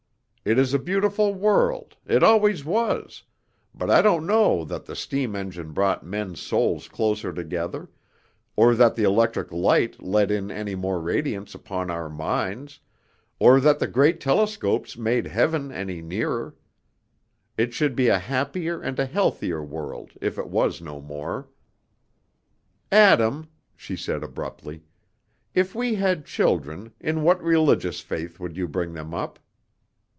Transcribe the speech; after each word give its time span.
It 0.43 0.57
is 0.57 0.73
a 0.73 0.79
beautiful 0.79 1.35
world, 1.35 1.97
it 2.07 2.23
always 2.23 2.65
was, 2.65 3.21
but 3.75 3.91
I 3.91 4.01
don't 4.01 4.25
know 4.25 4.65
that 4.65 4.85
the 4.85 4.95
steam 4.95 5.35
engine 5.35 5.71
brought 5.71 6.03
men's 6.03 6.39
souls 6.41 6.87
closer 6.89 7.31
together, 7.31 7.91
or 8.55 8.73
that 8.73 8.95
the 8.95 9.03
electric 9.03 9.51
light 9.51 10.01
let 10.01 10.31
in 10.31 10.49
any 10.49 10.73
more 10.73 10.99
radiance 10.99 11.53
upon 11.53 11.91
our 11.91 12.09
minds, 12.09 12.79
or 13.37 13.59
that 13.59 13.77
the 13.77 13.85
great 13.85 14.19
telescopes 14.19 14.97
made 14.97 15.27
heaven 15.27 15.71
any 15.71 16.01
nearer. 16.01 16.55
It 17.55 17.75
should 17.75 17.95
be 17.95 18.07
a 18.07 18.17
happier 18.17 18.81
and 18.81 18.97
a 18.97 19.05
healthier 19.05 19.63
world, 19.63 20.13
if 20.21 20.39
it 20.39 20.49
was 20.49 20.81
no 20.81 20.99
more." 20.99 21.49
"Adam," 22.91 23.47
she 23.75 23.95
said 23.95 24.23
abruptly, 24.23 24.81
"if 25.53 25.75
we 25.75 25.93
had 25.93 26.25
children, 26.25 26.93
in 26.99 27.21
what 27.21 27.39
religious 27.43 27.99
faith 27.99 28.39
would 28.39 28.57
you 28.57 28.67
bring 28.67 28.93
them 28.93 29.13
up?" 29.13 29.37